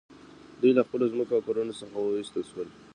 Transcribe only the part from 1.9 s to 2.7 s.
وویستل شول